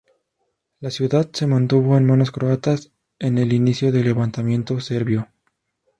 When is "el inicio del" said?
3.37-4.05